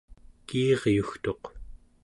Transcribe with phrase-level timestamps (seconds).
[0.47, 1.43] kiiryugtuq